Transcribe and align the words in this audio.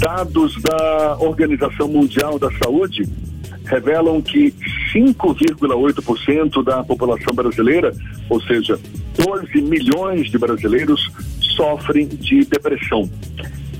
Dados 0.00 0.56
da 0.62 1.18
Organização 1.20 1.86
Mundial 1.86 2.38
da 2.38 2.50
Saúde 2.52 3.02
revelam 3.66 4.22
que 4.22 4.52
5,8% 4.94 6.64
da 6.64 6.82
população 6.82 7.34
brasileira, 7.34 7.92
ou 8.30 8.40
seja, 8.40 8.80
12 9.22 9.60
milhões 9.60 10.30
de 10.30 10.38
brasileiros, 10.38 11.06
sofrem 11.54 12.06
de 12.08 12.46
depressão. 12.46 13.08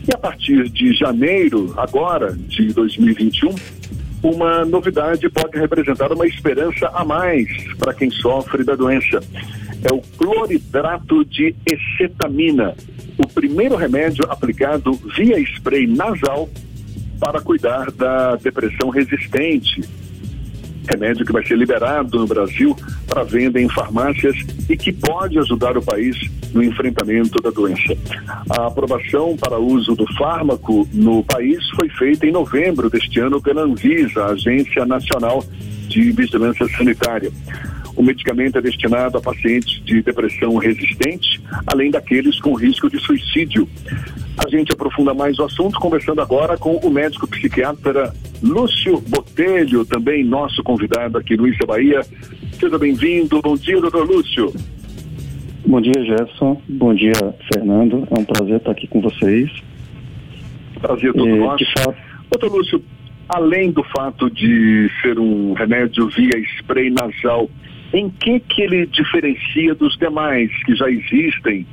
E 0.07 0.15
a 0.15 0.19
partir 0.19 0.69
de 0.69 0.93
janeiro, 0.93 1.73
agora, 1.79 2.37
de 2.37 2.67
2021, 2.75 3.55
uma 4.23 4.67
novidade 4.67 5.27
pode 5.31 5.59
representar 5.59 6.13
uma 6.13 6.27
esperança 6.27 6.91
a 6.93 7.03
mais 7.03 7.49
para 7.79 7.95
quem 7.95 8.11
sofre 8.11 8.63
da 8.63 8.77
doença. 8.77 9.21
É 9.83 9.95
o 9.95 10.03
cloridrato 10.19 11.25
de 11.25 11.55
ecetamina, 11.65 12.75
o 13.19 13.27
primeiro 13.27 13.77
remédio 13.77 14.25
aplicado 14.31 14.93
via 15.17 15.39
spray 15.41 15.87
nasal 15.87 16.49
para 17.19 17.41
cuidar 17.41 17.91
da 17.91 18.37
depressão 18.37 18.89
resistente. 18.89 19.83
Remédio 20.89 21.27
que 21.27 21.33
vai 21.33 21.47
ser 21.47 21.57
liberado 21.57 22.19
no 22.19 22.27
Brasil 22.27 22.75
para 23.07 23.23
venda 23.23 23.61
em 23.61 23.69
farmácias 23.69 24.35
e 24.69 24.77
que 24.77 24.93
pode 24.93 25.39
ajudar 25.39 25.77
o 25.77 25.83
país 25.83 26.17
no 26.53 26.63
enfrentamento 26.63 27.41
da 27.41 27.51
doença. 27.51 27.97
A 28.49 28.67
aprovação 28.67 29.37
para 29.37 29.59
uso 29.59 29.95
do 29.95 30.07
fármaco 30.15 30.89
no 30.93 31.23
país 31.23 31.59
foi 31.77 31.89
feita 31.91 32.27
em 32.27 32.33
novembro 32.33 32.89
deste 32.89 33.21
ano 33.21 33.41
pela 33.41 33.63
Anvisa, 33.63 34.25
a 34.25 34.31
Agência 34.31 34.85
Nacional 34.87 35.45
de 35.89 36.11
Vigilância 36.13 36.67
Sanitária. 36.77 37.31
O 37.97 38.03
medicamento 38.03 38.59
é 38.59 38.63
destinado 38.63 39.19
a 39.19 39.21
pacientes 39.21 39.83
de 39.85 40.03
depressão 40.03 40.57
resistente, 40.57 41.41
além 41.67 41.91
daqueles 41.91 42.41
com 42.41 42.55
risco 42.55 42.89
de 42.89 42.99
suicídio. 43.01 43.69
A 44.45 44.49
gente 44.49 44.73
aprofunda 44.73 45.13
mais 45.13 45.39
o 45.39 45.45
assunto 45.45 45.79
conversando 45.79 46.21
agora 46.21 46.57
com 46.57 46.77
o 46.77 46.91
médico 46.91 47.27
psiquiatra 47.29 48.13
Lúcio 48.43 49.01
Botelho, 49.03 49.85
também 49.85 50.25
nosso 50.25 50.63
convidado 50.63 51.19
aqui 51.19 51.37
no 51.37 51.47
Isa 51.47 51.67
Bahia. 51.67 52.01
Seja 52.59 52.79
bem-vindo. 52.79 53.41
Bom 53.43 53.57
dia, 53.57 53.81
doutor 53.81 54.09
Lúcio. 54.09 54.53
Bom 55.67 55.81
dia, 55.81 56.03
Gerson. 56.05 56.61
Bom 56.69 56.95
dia, 56.95 57.13
Fernando. 57.53 58.09
É 58.11 58.19
um 58.19 58.25
prazer 58.25 58.57
estar 58.57 58.71
aqui 58.71 58.87
com 58.87 59.01
vocês. 59.01 59.51
Prazer 60.81 61.13
todo 61.13 61.29
é, 61.29 61.37
nosso. 61.37 61.65
Fato... 61.77 61.97
Doutor 62.31 62.57
Lúcio, 62.57 62.83
além 63.29 63.71
do 63.71 63.83
fato 63.85 64.31
de 64.31 64.91
ser 65.03 65.19
um 65.19 65.53
remédio 65.53 66.09
via 66.09 66.39
spray 66.59 66.91
nasal, 66.91 67.51
em 67.93 68.09
que 68.09 68.41
que 68.41 68.63
ele 68.63 68.87
diferencia 68.87 69.75
dos 69.75 69.97
demais 69.97 70.51
que 70.65 70.75
já 70.75 70.89
existem 70.91 71.67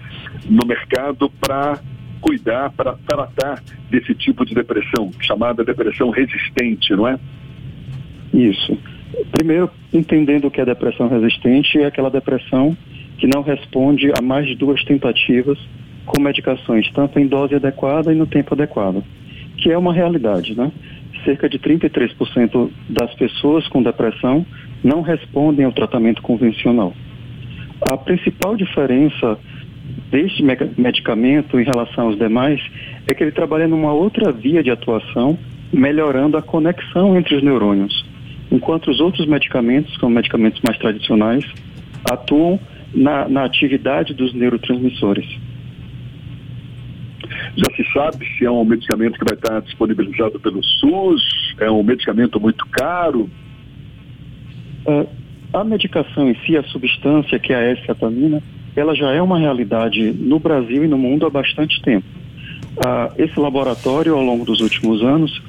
no 0.49 0.65
mercado 0.65 1.29
para 1.39 1.79
cuidar, 2.19 2.71
para 2.71 2.93
tratar 3.07 3.61
desse 3.89 4.13
tipo 4.15 4.45
de 4.45 4.55
depressão, 4.55 5.11
chamada 5.19 5.63
depressão 5.63 6.09
resistente, 6.09 6.95
não 6.95 7.07
é? 7.07 7.19
Isso. 8.33 8.77
Primeiro, 9.31 9.69
entendendo 9.93 10.49
que 10.51 10.59
é 10.59 10.65
depressão 10.65 11.07
resistente, 11.07 11.79
é 11.79 11.85
aquela 11.85 12.09
depressão 12.09 12.75
que 13.17 13.27
não 13.27 13.41
responde 13.41 14.11
a 14.17 14.21
mais 14.21 14.47
de 14.47 14.55
duas 14.55 14.83
tentativas 14.83 15.57
com 16.05 16.21
medicações, 16.21 16.89
tanto 16.91 17.19
em 17.19 17.27
dose 17.27 17.55
adequada 17.55 18.13
e 18.13 18.15
no 18.15 18.25
tempo 18.25 18.53
adequado, 18.53 19.03
que 19.57 19.71
é 19.71 19.77
uma 19.77 19.93
realidade, 19.93 20.55
né? 20.55 20.71
Cerca 21.27 21.49
de 21.49 21.59
33% 21.59 22.69
das 22.87 23.13
pessoas 23.15 23.67
com 23.67 23.83
depressão 23.83 24.45
não 24.81 25.01
respondem 25.01 25.65
ao 25.65 25.73
tratamento 25.73 26.21
convencional. 26.21 26.93
A 27.81 27.97
principal 27.97 28.55
diferença 28.55 29.37
deste 30.09 30.41
medicamento 30.77 31.59
em 31.59 31.65
relação 31.65 32.05
aos 32.05 32.17
demais 32.17 32.61
é 33.05 33.13
que 33.13 33.21
ele 33.21 33.33
trabalha 33.33 33.67
numa 33.67 33.91
outra 33.91 34.31
via 34.31 34.63
de 34.63 34.71
atuação, 34.71 35.37
melhorando 35.73 36.37
a 36.37 36.41
conexão 36.41 37.17
entre 37.17 37.35
os 37.35 37.43
neurônios, 37.43 38.05
enquanto 38.49 38.89
os 38.89 39.01
outros 39.01 39.27
medicamentos, 39.27 39.97
como 39.97 40.15
medicamentos 40.15 40.61
mais 40.65 40.79
tradicionais, 40.79 41.43
atuam 42.09 42.57
na, 42.95 43.27
na 43.27 43.43
atividade 43.43 44.13
dos 44.13 44.33
neurotransmissores. 44.33 45.27
Já 47.57 47.75
se 47.75 47.91
sabe 47.91 48.23
se 48.37 48.45
é 48.45 48.51
um 48.51 48.63
medicamento 48.63 49.17
que 49.17 49.25
vai 49.25 49.33
estar 49.33 49.59
disponibilizado 49.61 50.39
pelo 50.39 50.63
SUS? 50.63 51.55
É 51.59 51.71
um 51.71 51.81
medicamento 51.81 52.39
muito 52.39 52.63
caro? 52.67 53.27
Uh, 54.85 55.07
a 55.51 55.63
medicação 55.63 56.29
em 56.29 56.35
si, 56.45 56.55
a 56.55 56.61
substância 56.63 57.39
que 57.39 57.51
é 57.51 57.55
a 57.55 57.71
S-ketamina, 57.71 58.43
ela 58.75 58.93
já 58.93 59.11
é 59.11 59.19
uma 59.19 59.39
realidade 59.39 60.11
no 60.11 60.37
Brasil 60.37 60.83
e 60.83 60.87
no 60.87 60.99
mundo 60.99 61.25
há 61.25 61.31
bastante 61.31 61.81
tempo. 61.81 62.05
Uh, 62.77 63.11
esse 63.17 63.39
laboratório, 63.39 64.13
ao 64.13 64.21
longo 64.21 64.45
dos 64.45 64.61
últimos 64.61 65.01
anos, 65.01 65.41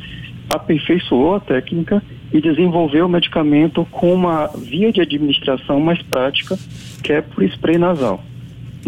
aperfeiçoou 0.48 1.34
a 1.34 1.40
técnica 1.40 2.02
e 2.32 2.40
desenvolveu 2.40 3.04
o 3.04 3.08
medicamento 3.08 3.84
com 3.90 4.14
uma 4.14 4.46
via 4.46 4.90
de 4.90 5.02
administração 5.02 5.78
mais 5.78 6.00
prática, 6.00 6.56
que 7.02 7.12
é 7.12 7.20
por 7.20 7.44
spray 7.44 7.76
nasal. 7.76 8.24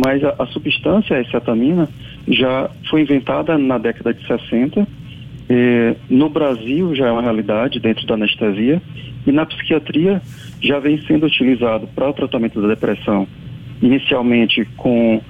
Mas 0.02 0.24
a, 0.24 0.34
a 0.38 0.46
substância, 0.46 1.18
a 1.18 1.20
acetamina, 1.20 1.86
já 2.30 2.70
foi 2.88 3.02
inventada 3.02 3.58
na 3.58 3.78
década 3.78 4.14
de 4.14 4.26
60. 4.26 4.86
Eh, 5.48 5.96
no 6.08 6.28
Brasil 6.28 6.94
já 6.94 7.08
é 7.08 7.12
uma 7.12 7.22
realidade 7.22 7.80
dentro 7.80 8.06
da 8.06 8.14
anestesia 8.14 8.80
e 9.26 9.32
na 9.32 9.44
psiquiatria 9.44 10.22
já 10.62 10.78
vem 10.78 11.00
sendo 11.06 11.26
utilizado 11.26 11.88
para 11.88 12.08
o 12.08 12.12
tratamento 12.12 12.60
da 12.62 12.68
depressão 12.68 13.26
inicialmente 13.82 14.64
com 14.76 15.20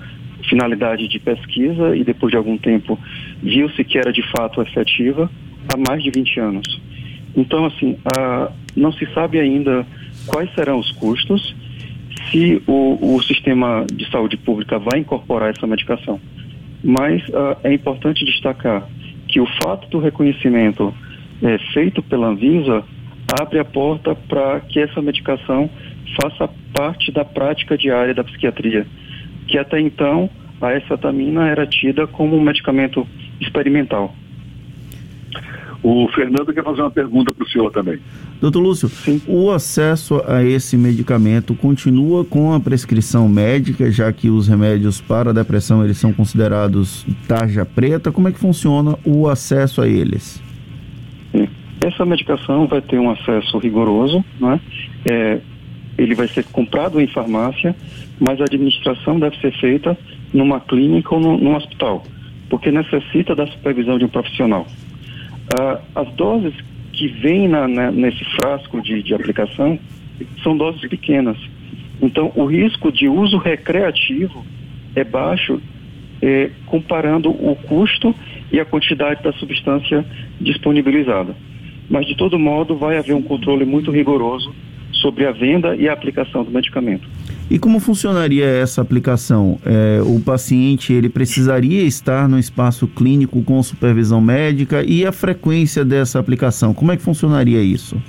finalidade 0.48 1.08
de 1.08 1.18
pesquisa 1.18 1.96
e 1.96 2.04
depois 2.04 2.30
de 2.30 2.36
algum 2.36 2.58
tempo 2.58 2.98
viu-se 3.42 3.82
que 3.84 3.98
era 3.98 4.12
de 4.12 4.22
fato 4.30 4.60
efetiva 4.60 5.30
há 5.72 5.76
mais 5.76 6.02
de 6.02 6.10
20 6.10 6.40
anos. 6.40 6.80
Então, 7.36 7.64
assim, 7.64 7.96
a, 8.16 8.50
não 8.76 8.92
se 8.92 9.06
sabe 9.14 9.38
ainda 9.38 9.86
quais 10.26 10.52
serão 10.54 10.78
os 10.78 10.90
custos 10.92 11.54
se 12.30 12.62
o, 12.66 13.16
o 13.16 13.22
sistema 13.22 13.86
de 13.92 14.08
saúde 14.10 14.36
pública 14.36 14.78
vai 14.78 15.00
incorporar 15.00 15.50
essa 15.50 15.66
medicação. 15.66 16.20
Mas 16.82 17.22
uh, 17.28 17.56
é 17.62 17.72
importante 17.72 18.24
destacar 18.24 18.86
que 19.28 19.40
o 19.40 19.46
fato 19.62 19.88
do 19.88 19.98
reconhecimento 19.98 20.94
é, 21.42 21.58
feito 21.72 22.02
pela 22.02 22.28
Anvisa 22.28 22.84
abre 23.40 23.58
a 23.58 23.64
porta 23.64 24.14
para 24.14 24.60
que 24.60 24.80
essa 24.80 25.00
medicação 25.00 25.70
faça 26.20 26.48
parte 26.74 27.12
da 27.12 27.24
prática 27.24 27.76
diária 27.76 28.14
da 28.14 28.24
psiquiatria, 28.24 28.86
que 29.46 29.56
até 29.56 29.80
então 29.80 30.28
a 30.60 30.74
esfatamina 30.76 31.48
era 31.48 31.66
tida 31.66 32.06
como 32.06 32.36
um 32.36 32.40
medicamento 32.40 33.06
experimental. 33.40 34.14
O 35.82 36.08
Fernando 36.14 36.52
quer 36.52 36.62
fazer 36.62 36.82
uma 36.82 36.90
pergunta 36.90 37.32
para 37.32 37.44
o 37.44 37.48
senhor 37.48 37.70
também. 37.70 37.98
Doutor 38.40 38.60
Lúcio, 38.60 38.88
Sim. 38.88 39.20
o 39.26 39.50
acesso 39.50 40.22
a 40.26 40.44
esse 40.44 40.76
medicamento 40.76 41.54
continua 41.54 42.24
com 42.24 42.52
a 42.52 42.60
prescrição 42.60 43.28
médica, 43.28 43.90
já 43.90 44.12
que 44.12 44.28
os 44.28 44.46
remédios 44.46 45.00
para 45.00 45.30
a 45.30 45.32
depressão 45.32 45.82
eles 45.82 45.96
são 45.96 46.12
considerados 46.12 47.06
tarja 47.26 47.64
preta. 47.64 48.12
Como 48.12 48.28
é 48.28 48.32
que 48.32 48.38
funciona 48.38 48.98
o 49.04 49.28
acesso 49.28 49.80
a 49.80 49.88
eles? 49.88 50.42
Essa 51.82 52.04
medicação 52.04 52.66
vai 52.66 52.82
ter 52.82 52.98
um 52.98 53.10
acesso 53.10 53.56
rigoroso, 53.58 54.22
né? 54.38 54.60
É, 55.10 55.40
ele 55.96 56.14
vai 56.14 56.28
ser 56.28 56.44
comprado 56.44 57.00
em 57.00 57.06
farmácia, 57.06 57.74
mas 58.18 58.38
a 58.40 58.44
administração 58.44 59.18
deve 59.18 59.38
ser 59.38 59.52
feita 59.58 59.96
numa 60.32 60.60
clínica 60.60 61.14
ou 61.14 61.20
no, 61.20 61.38
num 61.38 61.56
hospital, 61.56 62.04
porque 62.50 62.70
necessita 62.70 63.34
da 63.34 63.46
supervisão 63.46 63.98
de 63.98 64.04
um 64.04 64.08
profissional. 64.08 64.66
Ah, 65.58 65.80
as 65.94 66.12
doses 66.14 66.54
que 66.92 67.08
vêm 67.08 67.48
na, 67.48 67.66
na, 67.66 67.90
nesse 67.90 68.24
frasco 68.36 68.80
de, 68.80 69.02
de 69.02 69.14
aplicação 69.14 69.78
são 70.42 70.56
doses 70.56 70.80
pequenas. 70.88 71.36
Então, 72.00 72.32
o 72.34 72.44
risco 72.46 72.90
de 72.90 73.08
uso 73.08 73.36
recreativo 73.36 74.44
é 74.94 75.04
baixo, 75.04 75.60
é, 76.22 76.50
comparando 76.66 77.30
o 77.30 77.56
custo 77.56 78.14
e 78.52 78.58
a 78.58 78.64
quantidade 78.64 79.22
da 79.22 79.32
substância 79.32 80.04
disponibilizada. 80.40 81.34
Mas, 81.88 82.06
de 82.06 82.16
todo 82.16 82.38
modo, 82.38 82.76
vai 82.76 82.96
haver 82.96 83.14
um 83.14 83.22
controle 83.22 83.64
muito 83.64 83.90
rigoroso 83.90 84.54
sobre 84.92 85.26
a 85.26 85.32
venda 85.32 85.74
e 85.76 85.88
a 85.88 85.92
aplicação 85.92 86.44
do 86.44 86.50
medicamento. 86.50 87.08
E 87.50 87.58
como 87.58 87.80
funcionaria 87.80 88.46
essa 88.46 88.80
aplicação? 88.80 89.58
É, 89.66 90.00
o 90.02 90.20
paciente 90.20 90.92
ele 90.92 91.08
precisaria 91.08 91.82
estar 91.82 92.28
no 92.28 92.38
espaço 92.38 92.86
clínico 92.86 93.42
com 93.42 93.60
supervisão 93.60 94.20
médica 94.20 94.84
e 94.86 95.04
a 95.04 95.10
frequência 95.10 95.84
dessa 95.84 96.20
aplicação? 96.20 96.72
Como 96.72 96.92
é 96.92 96.96
que 96.96 97.02
funcionaria 97.02 97.60
isso? 97.60 98.00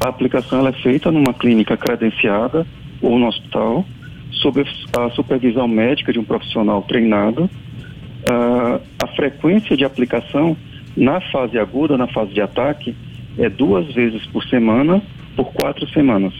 A 0.00 0.08
aplicação 0.08 0.66
é 0.66 0.72
feita 0.72 1.12
numa 1.12 1.32
clínica 1.32 1.76
credenciada 1.76 2.66
ou 3.00 3.18
no 3.18 3.28
hospital, 3.28 3.84
sob 4.32 4.64
a 4.98 5.10
supervisão 5.10 5.68
médica 5.68 6.12
de 6.12 6.18
um 6.18 6.24
profissional 6.24 6.82
treinado. 6.82 7.44
Uh, 7.44 8.80
a 9.02 9.06
frequência 9.14 9.76
de 9.76 9.84
aplicação 9.84 10.56
na 10.96 11.20
fase 11.20 11.58
aguda, 11.58 11.96
na 11.96 12.08
fase 12.08 12.32
de 12.32 12.40
ataque, 12.40 12.96
é 13.38 13.48
duas 13.48 13.92
vezes 13.94 14.26
por 14.26 14.44
semana, 14.44 15.00
por 15.36 15.52
quatro 15.52 15.88
semanas. 15.90 16.34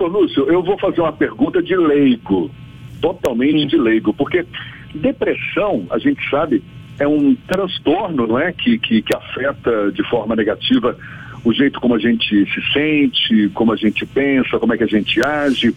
Doutor 0.00 0.08
Lúcio, 0.08 0.44
eu 0.50 0.62
vou 0.62 0.78
fazer 0.78 1.02
uma 1.02 1.12
pergunta 1.12 1.62
de 1.62 1.76
leigo. 1.76 2.50
totalmente 3.02 3.66
de 3.66 3.76
leigo, 3.76 4.12
porque 4.14 4.44
depressão, 4.94 5.86
a 5.90 5.98
gente 5.98 6.20
sabe, 6.28 6.62
é 6.98 7.06
um 7.06 7.34
transtorno, 7.34 8.26
não 8.26 8.38
é, 8.38 8.52
que, 8.52 8.78
que, 8.78 9.00
que 9.00 9.14
afeta 9.14 9.90
de 9.92 10.02
forma 10.08 10.36
negativa 10.36 10.96
o 11.42 11.52
jeito 11.52 11.80
como 11.80 11.94
a 11.94 11.98
gente 11.98 12.28
se 12.28 12.72
sente, 12.72 13.48
como 13.54 13.72
a 13.72 13.76
gente 13.76 14.04
pensa, 14.04 14.58
como 14.58 14.74
é 14.74 14.76
que 14.76 14.84
a 14.84 14.86
gente 14.86 15.24
age, 15.24 15.74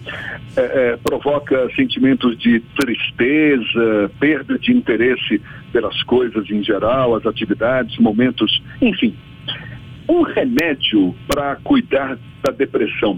é, 0.58 0.62
é, 0.62 0.98
provoca 0.98 1.70
sentimentos 1.76 2.38
de 2.38 2.60
tristeza, 2.78 4.12
perda 4.20 4.60
de 4.60 4.74
interesse 4.74 5.42
pelas 5.72 6.02
coisas 6.04 6.50
em 6.50 6.62
geral, 6.62 7.16
as 7.16 7.26
atividades, 7.26 7.98
momentos, 7.98 8.62
enfim. 8.82 9.16
Um 10.10 10.24
remédio 10.24 11.16
para 11.28 11.56
cuidar 11.64 12.18
da 12.44 12.52
depressão, 12.52 13.18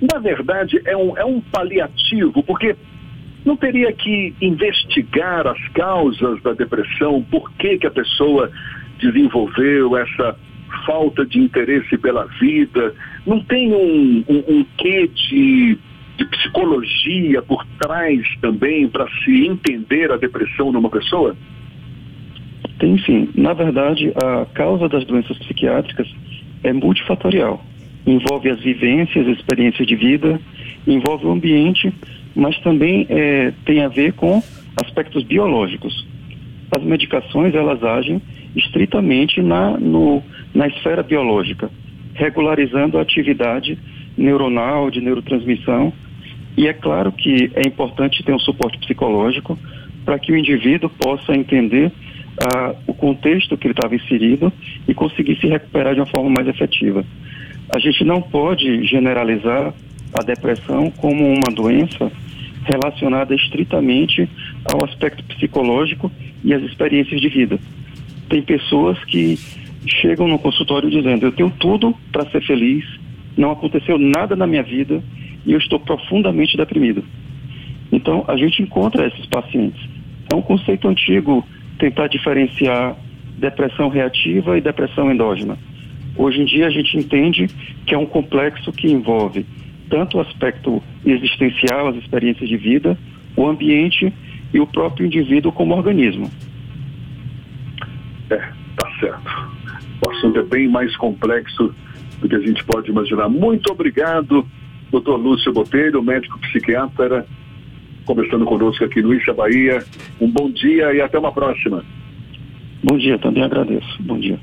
na 0.00 0.18
verdade, 0.18 0.80
é 0.84 0.96
um, 0.96 1.16
é 1.16 1.24
um 1.24 1.40
paliativo, 1.40 2.42
porque 2.42 2.74
não 3.44 3.56
teria 3.56 3.92
que 3.92 4.34
investigar 4.40 5.46
as 5.46 5.68
causas 5.68 6.42
da 6.42 6.52
depressão, 6.52 7.22
por 7.30 7.50
que, 7.52 7.78
que 7.78 7.86
a 7.86 7.90
pessoa 7.90 8.50
desenvolveu 8.98 9.96
essa 9.96 10.36
falta 10.86 11.24
de 11.26 11.38
interesse 11.38 11.96
pela 11.98 12.26
vida, 12.40 12.94
não 13.26 13.40
tem 13.44 13.72
um, 13.72 14.24
um, 14.28 14.44
um 14.48 14.66
quê 14.78 15.08
de, 15.08 15.78
de 16.16 16.24
psicologia 16.26 17.42
por 17.42 17.64
trás 17.78 18.22
também 18.40 18.88
para 18.88 19.06
se 19.24 19.46
entender 19.46 20.10
a 20.12 20.16
depressão 20.16 20.72
numa 20.72 20.90
pessoa? 20.90 21.36
Tem 22.78 22.98
sim. 23.00 23.28
Na 23.34 23.52
verdade, 23.52 24.12
a 24.16 24.46
causa 24.54 24.88
das 24.88 25.04
doenças 25.04 25.36
psiquiátricas 25.38 26.08
é 26.62 26.72
multifatorial. 26.72 27.62
Envolve 28.06 28.50
as 28.50 28.60
vivências, 28.60 29.26
as 29.26 29.38
experiências 29.38 29.86
de 29.86 29.94
vida, 29.94 30.40
envolve 30.86 31.26
o 31.26 31.30
ambiente, 31.30 31.92
mas 32.34 32.58
também 32.60 33.06
é, 33.08 33.52
tem 33.64 33.82
a 33.82 33.88
ver 33.88 34.12
com 34.14 34.42
aspectos 34.82 35.24
biológicos. 35.24 36.06
As 36.70 36.82
medicações, 36.82 37.54
elas 37.54 37.82
agem 37.82 38.22
estritamente 38.54 39.42
na, 39.42 39.78
no, 39.78 40.22
na 40.54 40.66
esfera 40.68 41.02
biológica, 41.02 41.70
regularizando 42.14 42.98
a 42.98 43.02
atividade 43.02 43.78
neuronal, 44.16 44.90
de 44.90 45.00
neurotransmissão. 45.00 45.92
E 46.56 46.66
é 46.66 46.72
claro 46.72 47.12
que 47.12 47.50
é 47.54 47.66
importante 47.66 48.22
ter 48.22 48.32
um 48.32 48.38
suporte 48.38 48.78
psicológico 48.78 49.58
para 50.04 50.18
que 50.18 50.32
o 50.32 50.36
indivíduo 50.36 50.90
possa 50.90 51.34
entender 51.34 51.92
ah, 52.42 52.74
o 52.86 52.94
contexto 52.94 53.56
que 53.56 53.66
ele 53.66 53.74
estava 53.74 53.94
inserido 53.94 54.52
e 54.88 54.94
conseguir 54.94 55.38
se 55.40 55.46
recuperar 55.46 55.94
de 55.94 56.00
uma 56.00 56.06
forma 56.06 56.30
mais 56.30 56.48
efetiva. 56.48 57.04
A 57.72 57.78
gente 57.78 58.04
não 58.04 58.20
pode 58.20 58.84
generalizar 58.84 59.72
a 60.18 60.24
depressão 60.24 60.90
como 60.90 61.24
uma 61.24 61.54
doença 61.54 62.10
relacionada 62.64 63.34
estritamente 63.34 64.28
ao 64.72 64.84
aspecto 64.84 65.22
psicológico 65.24 66.10
e 66.42 66.52
às 66.52 66.62
experiências 66.62 67.20
de 67.20 67.28
vida. 67.28 67.58
Tem 68.28 68.42
pessoas 68.42 69.02
que 69.04 69.38
chegam 69.86 70.26
no 70.26 70.38
consultório 70.38 70.90
dizendo: 70.90 71.26
Eu 71.26 71.32
tenho 71.32 71.50
tudo 71.50 71.94
para 72.12 72.28
ser 72.30 72.44
feliz, 72.44 72.84
não 73.36 73.52
aconteceu 73.52 73.98
nada 73.98 74.34
na 74.34 74.46
minha 74.46 74.62
vida 74.62 75.02
e 75.46 75.52
eu 75.52 75.58
estou 75.58 75.78
profundamente 75.78 76.56
deprimido. 76.56 77.04
Então, 77.92 78.24
a 78.28 78.36
gente 78.36 78.62
encontra 78.62 79.06
esses 79.06 79.26
pacientes. 79.26 79.80
É 80.32 80.34
um 80.34 80.42
conceito 80.42 80.86
antigo 80.88 81.46
tentar 81.78 82.08
diferenciar 82.08 82.96
depressão 83.38 83.88
reativa 83.88 84.58
e 84.58 84.60
depressão 84.60 85.10
endógena. 85.10 85.56
Hoje 86.16 86.40
em 86.40 86.44
dia, 86.44 86.66
a 86.66 86.70
gente 86.70 86.96
entende 86.96 87.46
que 87.86 87.94
é 87.94 87.98
um 87.98 88.06
complexo 88.06 88.72
que 88.72 88.90
envolve 88.90 89.46
tanto 89.88 90.18
o 90.18 90.20
aspecto 90.20 90.82
existencial, 91.04 91.88
as 91.88 91.96
experiências 91.96 92.48
de 92.48 92.56
vida, 92.56 92.96
o 93.36 93.46
ambiente 93.46 94.12
e 94.52 94.60
o 94.60 94.66
próprio 94.66 95.06
indivíduo 95.06 95.52
como 95.52 95.74
organismo. 95.74 96.30
É, 98.30 98.36
tá 98.36 98.90
certo. 99.00 99.50
O 100.06 100.10
assunto 100.10 100.38
é 100.38 100.42
bem 100.42 100.68
mais 100.68 100.96
complexo 100.96 101.74
do 102.20 102.28
que 102.28 102.36
a 102.36 102.40
gente 102.40 102.64
pode 102.64 102.90
imaginar. 102.90 103.28
Muito 103.28 103.72
obrigado, 103.72 104.46
doutor 104.90 105.16
Lúcio 105.16 105.52
Botelho, 105.52 106.02
médico 106.02 106.38
psiquiatra, 106.40 107.26
conversando 108.04 108.44
conosco 108.44 108.84
aqui 108.84 109.02
no 109.02 109.14
Issa 109.14 109.32
Bahia. 109.32 109.84
Um 110.20 110.30
bom 110.30 110.50
dia 110.50 110.92
e 110.94 111.00
até 111.00 111.18
uma 111.18 111.32
próxima. 111.32 111.84
Bom 112.82 112.96
dia, 112.96 113.18
também 113.18 113.42
agradeço. 113.42 114.02
Bom 114.02 114.18
dia. 114.18 114.38